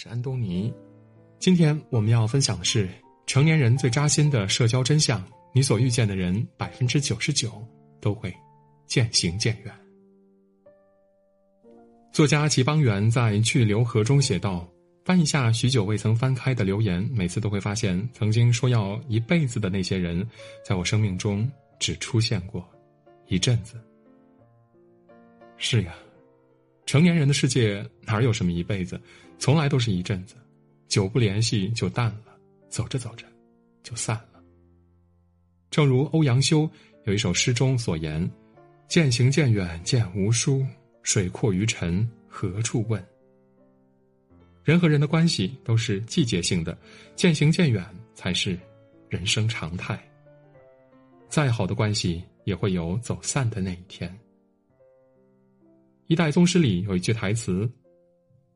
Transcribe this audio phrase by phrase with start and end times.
[0.00, 0.72] 是安东尼。
[1.40, 2.88] 今天我们要分享的是
[3.26, 5.20] 成年人最扎心的社交真相：
[5.52, 7.50] 你所遇见的人，百分之九十九
[8.00, 8.32] 都会
[8.86, 9.74] 渐行渐远。
[12.12, 14.64] 作家齐邦媛在《去留河》中写道
[15.04, 20.24] ：“翻一下许久未曾翻开的留言，每次都会发现，曾经说要一辈子的那些人，
[20.64, 22.64] 在我生命中只出现过
[23.26, 23.74] 一阵子。”
[25.58, 25.92] 是呀，
[26.88, 28.98] 成年人的世界哪有什么一辈子，
[29.38, 30.36] 从来都是一阵子，
[30.88, 32.34] 久不联系就淡了，
[32.70, 33.26] 走着走着
[33.82, 34.42] 就散了。
[35.70, 36.66] 正如欧阳修
[37.04, 38.26] 有一首诗中所言
[38.88, 40.66] ：“渐行渐远渐无书。”
[41.04, 43.06] 水阔鱼沉，何处问？
[44.64, 46.76] 人和人的关系都是季节性的，
[47.14, 48.58] 渐行渐远才是
[49.10, 50.02] 人生常态。
[51.28, 54.10] 再好的关系也会有走散的那一天。
[56.08, 57.70] 一代宗师里有一句台词：“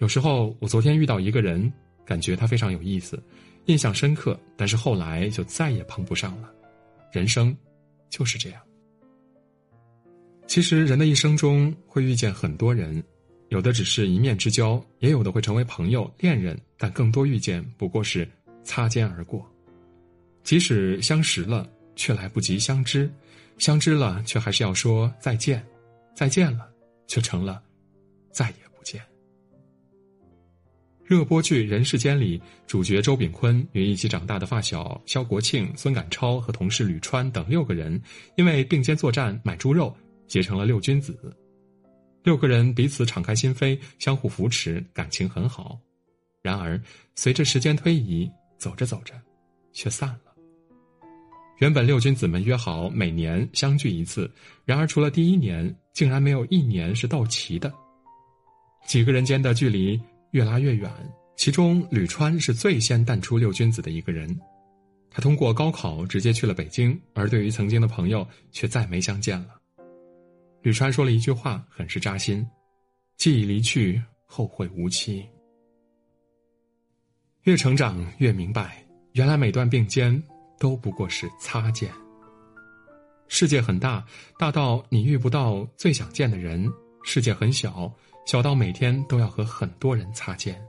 [0.00, 1.70] 有时候我昨天遇到一个人，
[2.02, 3.22] 感觉他非常有意思，
[3.66, 6.50] 印象深刻，但是后来就再也碰不上了。
[7.12, 7.54] 人生
[8.08, 8.62] 就是这样。”
[10.48, 13.02] 其实，人的一生中会遇见很多人，
[13.50, 18.26] 有的只是一面之交，也有的会成为朋友、恋人，但更多遇见不过是
[18.62, 19.46] 擦肩而过。
[20.42, 23.06] 即使相识了，却来不及相知；
[23.58, 25.60] 相知了，却还是要说再见；
[26.14, 26.70] 再见了，
[27.06, 27.62] 却成了
[28.30, 29.02] 再也不见。
[31.04, 38.00] 热播剧《人世间》里，主角周秉昆与一起长大的发小肖国庆、孙赶超和同事吕川等六个人，
[38.36, 39.94] 因为并肩作战买猪肉。
[40.26, 41.36] 结成了六君子，
[42.22, 45.78] 六个人彼此敞开心扉，相互扶持，感情很好。
[46.40, 46.80] 然而，
[47.14, 49.14] 随着时间推移，走着走着，
[49.74, 50.34] 却散了。
[51.58, 54.28] 原本六君子们约好每年相聚一次，
[54.64, 57.72] 然而除了第一年，竟然没有一年是到齐的。
[58.86, 59.98] 几个人间的距离
[60.32, 60.90] 越拉越远，
[61.36, 64.38] 其中吕川是最先淡出六君子的一个人。
[65.08, 69.54] 他通过高考直接去了北京，而对于曾经的朋友，却再没相见了。
[70.62, 72.44] 吕川说了一句话，很是扎心
[73.16, 75.24] ：“既已离去，后会无期。”
[77.44, 80.20] 越成长越明白，原来每段并肩
[80.58, 81.88] 都不过是擦肩。
[83.28, 84.04] 世界很大，
[84.38, 86.68] 大到你遇不到最想见的人；
[87.02, 87.92] 世界很小，
[88.26, 90.60] 小到每天都要和很多人擦肩。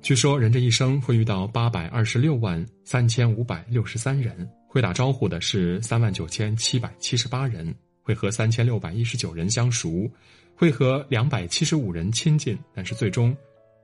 [0.00, 7.74] 据说，人这一生会遇到八百二十六万三千五百六十三人，会打招呼的是三万九千七百七十八人。
[8.04, 10.10] 会和三千六百一十九人相熟，
[10.56, 13.32] 会和两百七十五人亲近，但是最终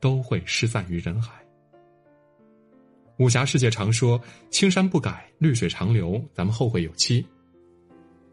[0.00, 1.34] 都会失散于人海。
[3.18, 7.24] 武侠世界常说“青山不改，绿水长流”，咱们后会有期。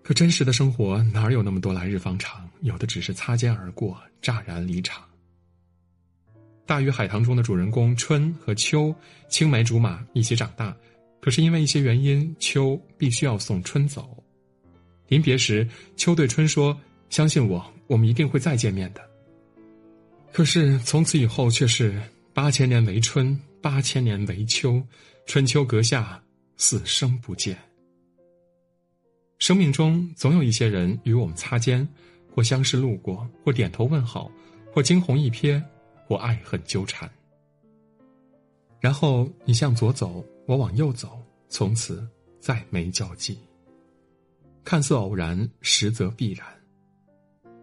[0.04, 2.48] 可真实的生活哪有那么多来日方长？
[2.62, 5.04] 有的只是擦肩而过，乍然离场。
[6.68, 8.94] 《大鱼海棠》中的主人公春和秋
[9.28, 10.76] 青梅竹马一起长大，
[11.20, 14.24] 可是因为一些原因，秋必须要送春走。
[15.08, 16.80] 临别时，秋对春说
[17.10, 19.02] ：“相信我，我们一定会再见面的。”
[20.32, 22.00] 可是从此以后，却是
[22.34, 24.80] 八千年为春，八千年为秋，
[25.26, 26.22] 春秋阁下，
[26.56, 27.58] 死生不见。
[29.40, 31.88] 生命中总有一些人与我们擦肩，
[32.32, 34.32] 或相识路过，或点头问好，
[34.72, 35.60] 或惊鸿一瞥，
[36.06, 37.10] 或爱恨纠缠。
[38.80, 42.08] 然后你向左走，我往右走，从此
[42.40, 43.36] 再没交集。
[44.64, 46.46] 看似偶然，实则必然。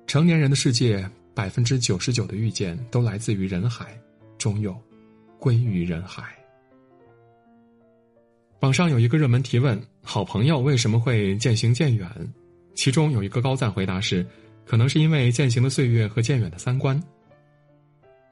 [0.08, 3.96] 成年人的世界，百分之九十九的遇见都来自于人海，
[4.36, 4.76] 终有
[5.42, 6.22] 归于人海。
[8.60, 12.08] 网上有一个热门提问：好朋友为什么会渐行渐远？
[12.76, 14.24] 其中有一个高赞回答是：
[14.64, 17.02] 可能是因为渐行的岁月和渐远的三观。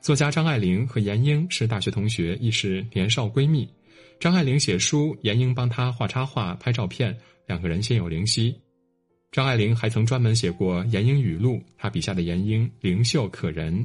[0.00, 3.68] 作家张爱玲和闫英是大学同学，亦是年少闺蜜。
[4.20, 7.12] 张爱玲写书，闫英帮她画插画、拍照片。
[7.48, 8.54] 两个人心有灵犀，
[9.32, 13.84] 张爱玲还曾专门写过闫英语录，她笔下的闫英灵秀可人。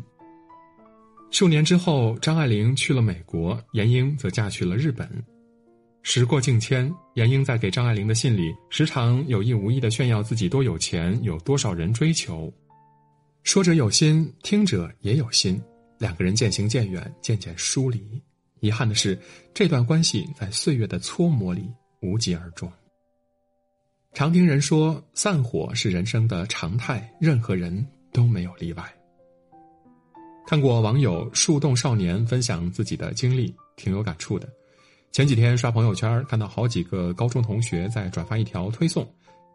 [1.35, 5.05] 数年之后，张爱玲去了美国，闫英则嫁去了日本。
[6.01, 12.49] 时过境迁，闫英在给张爱玲的信里，时常有意无意的炫耀自己多有钱，有多少人追求。
[13.43, 15.61] 说者有心，听者也有心，
[15.97, 18.01] 两个人渐行渐远，渐渐疏离。
[18.61, 19.19] 遗憾的是，
[19.53, 21.69] 这段关系在岁月的搓磨里
[22.01, 22.71] 无疾而终。
[24.13, 28.89] 常听人说，散伙是人生的常态，任何人都没有例外。
[30.47, 34.47] 看过网友树洞少年分享自己的经历，挺有感触的。
[35.11, 39.07] 前几天刷朋友圈，看到好几个高中同学在转发一条推送，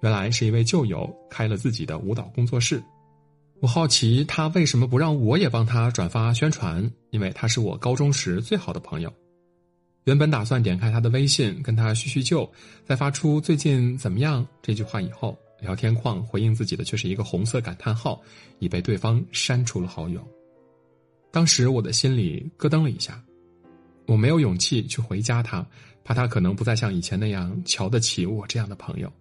[0.02, 2.82] 原来是一位旧友开了自己的舞蹈工作室。
[3.60, 9.12] 我好奇他为什么不让我也帮他转发宣传，因为他是我高中时最好的朋友。
[10.04, 12.50] 原本打算点开他的微信跟他叙叙旧，
[12.84, 18.20] 在发出“最近怎么样”这句话以后，聊天框回应自己的却是一个红色感叹号，
[18.58, 20.20] 已被对方删除了好友。
[21.30, 23.22] 当时我的心里咯噔了一下，
[24.06, 25.66] 我没有勇气去回加他，
[26.04, 29.12] 怕他可能不再像以前那样瞧得起我这样的朋友。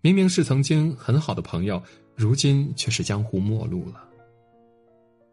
[0.00, 1.82] 明明是曾经很好的朋友。
[2.18, 4.02] 如今却是江湖陌路了。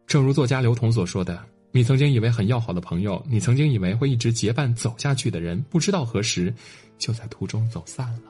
[0.06, 1.42] 正如作家刘同所说的
[1.72, 6.54] ：“你曾经以为很要好的朋友，你曾经以为会一直结伴走下去的人，不知道何时
[6.98, 8.24] 就在途中走散了。”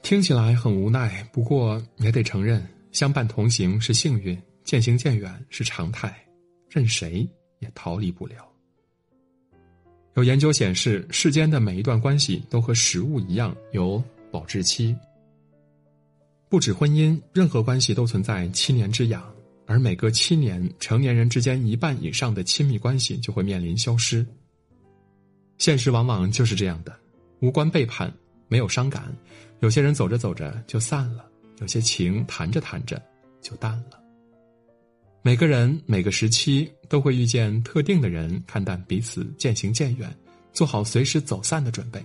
[0.00, 6.14] 听起来很无奈，不过也得承认，相伴同行是幸运，渐行渐远是常态，
[6.68, 7.28] 任谁
[7.58, 8.48] 也逃离不了。
[10.14, 14.94] 有研究显示，世间的每一段关系都和食物一样有保质期。
[16.50, 19.34] 不止婚姻，任何关系都存在七年之痒，
[19.66, 24.26] 而每隔七年，成年人之间一半以上的亲密关系就会面临消失。
[25.56, 26.94] 现实往往就是这样的，
[27.40, 28.12] 无关背叛，
[28.48, 29.10] 没有伤感，
[29.60, 31.24] 有些人走着走着就散了，
[31.60, 33.00] 有些情谈着谈着
[33.40, 34.01] 就淡了。
[35.24, 40.12] 每个人每个时期都会遇见特定的人，看淡彼此，渐行渐远，
[40.52, 42.04] 做好随时走散的准备。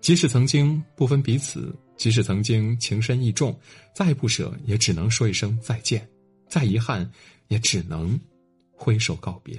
[0.00, 1.74] 即使曾经不分彼此。
[1.96, 3.58] 即使曾经情深意重，
[3.92, 6.00] 再不舍也只能说一声再见；
[6.48, 7.10] 再遗憾，
[7.48, 8.16] 也只能
[8.70, 9.58] 挥手告别。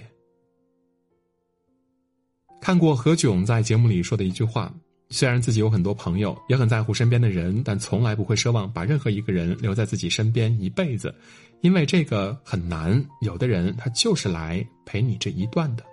[2.61, 4.73] 看过何炅在节目里说的一句话
[5.09, 11.13] ：“虽然自己有很多朋友，也很在乎身边的人，但从来不会奢望把任何一个人留在自己身边一辈子，
[11.61, 13.03] 因为这个很难。
[13.21, 15.83] 有的人他就是来陪你这一段的。”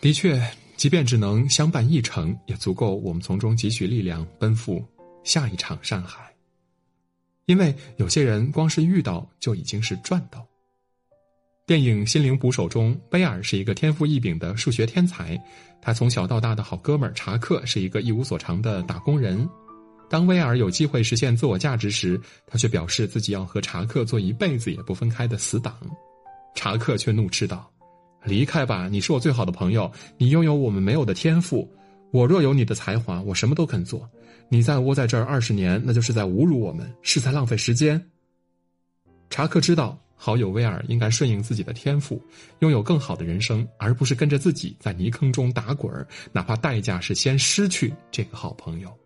[0.00, 0.40] 的确，
[0.76, 4.84] 即便只能相伴一程，也足够我们从中汲取力量，奔赴。
[5.24, 6.34] 下一场山海，
[7.44, 10.44] 因为有些人光是遇到就已经是赚到。
[11.64, 15.40] 电影《心灵捕手》中，威尔是一个天赋异禀的数学天才，
[15.80, 19.48] 他从小到大的好哥们查克是一个一无所长的打工人。
[20.10, 25.78] 当威尔有机会实现自我价值时，他却表示自己要和查克做一辈子也不分开的死党。
[26.56, 27.70] 查克却怒斥道
[28.26, 31.72] ：“离开吧，你是我最好的朋友，你拥有我们没有的天赋。
[32.10, 34.10] 我若有你的才华，我什么都肯做。”
[34.50, 38.04] 你再窝在这儿二十年，那就是在侮辱我们，是在浪费时间。
[39.30, 42.22] 查克知道好友威尔应该顺应自己的天赋，
[42.60, 48.96] 拥有更好的人生，而不是跟着自己在泥坑中打滚儿，哪怕代价是先失去这个好朋友。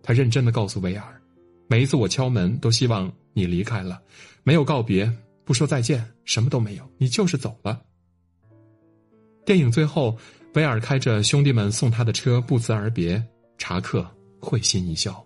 [0.00, 1.20] 他认真的告诉威尔
[1.66, 4.00] ：“每一次我敲门，都希望你离开了，
[4.44, 5.12] 没有告别，
[5.44, 7.82] 不说再见，什么都没有，你就是走了。”
[9.44, 10.16] 电影最后，
[10.54, 13.20] 威尔开着兄弟们送他的车，不辞而别。
[13.58, 14.08] 查克。
[14.44, 15.24] 会心一笑。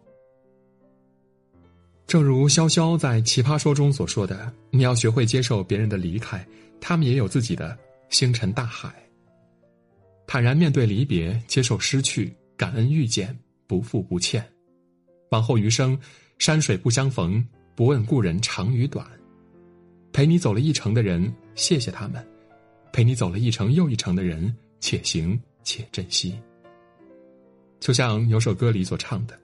[2.06, 6.46] 正如潇潇在《奇葩说》中所说的：“你要学会接受别人的离开，
[6.80, 7.76] 他们也有自己的
[8.10, 8.94] 星辰大海。
[10.24, 13.36] 坦然面对离别，接受失去，感恩遇见，
[13.66, 14.44] 不负不欠。
[15.30, 15.98] 往后余生，
[16.38, 17.44] 山水不相逢，
[17.74, 19.04] 不问故人长与短。
[20.12, 22.22] 陪你走了一程的人，谢谢他们；
[22.92, 26.38] 陪你走了一程又一程的人，且行且珍惜。”
[27.80, 29.36] 就像有首歌里所唱的：“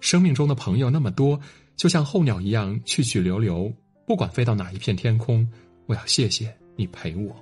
[0.00, 1.40] 生命中的朋友那么多，
[1.76, 3.72] 就像候鸟一样去去留留。
[4.06, 5.48] 不管飞到哪一片天空，
[5.86, 7.34] 我要谢谢你陪我。”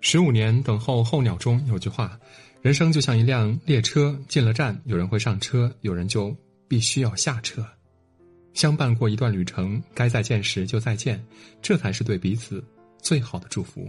[0.00, 2.18] 十五年等候候鸟中有句话
[2.62, 6.36] ：“人生就像一辆列车，进了站，有人会上车，有人就
[6.66, 7.64] 必须要下车。
[8.54, 11.24] 相伴过一段旅程，该再见时就再见，
[11.62, 12.64] 这才是对彼此
[13.00, 13.88] 最好的祝福。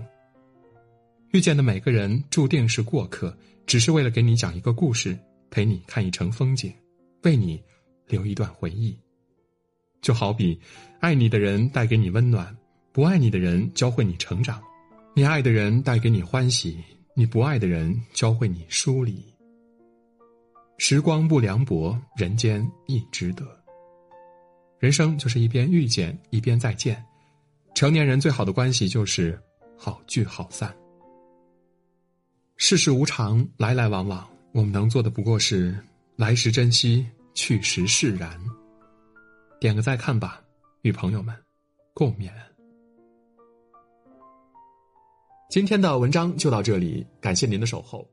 [1.31, 3.35] 遇见的每个人注定是过客。”
[3.69, 5.15] 只是为了给你讲一个故事，
[5.51, 6.73] 陪你看一程风景，
[7.21, 7.61] 为你
[8.07, 8.97] 留一段回忆。
[10.01, 10.59] 就好比，
[10.99, 12.55] 爱你的人带给你温暖，
[12.91, 14.59] 不爱你的人教会你成长；
[15.13, 16.77] 你爱的人带给你欢喜，
[17.13, 19.23] 你不爱的人教会你疏离。
[20.77, 23.45] 时光不凉薄，人间亦值得。
[24.79, 27.03] 人生就是一边遇见，一边再见。
[27.75, 29.37] 成年人最好的关系就是
[29.77, 30.73] 好聚好散。
[32.55, 35.77] 世事无常，来来往往，我们能做的不过是
[36.15, 38.39] 来时珍惜，去时释然。
[39.59, 40.41] 点个再看吧，
[40.83, 41.35] 与朋友们
[41.93, 42.31] 共勉。
[45.49, 48.07] 今天的文章就到这里，感谢您的守候。